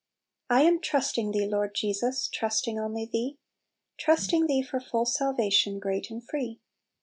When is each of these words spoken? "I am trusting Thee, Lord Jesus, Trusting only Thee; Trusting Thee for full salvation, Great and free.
"I 0.49 0.63
am 0.63 0.79
trusting 0.81 1.29
Thee, 1.31 1.45
Lord 1.45 1.75
Jesus, 1.75 2.27
Trusting 2.27 2.79
only 2.79 3.05
Thee; 3.05 3.37
Trusting 3.99 4.47
Thee 4.47 4.63
for 4.63 4.79
full 4.79 5.05
salvation, 5.05 5.77
Great 5.77 6.09
and 6.09 6.25
free. 6.27 6.59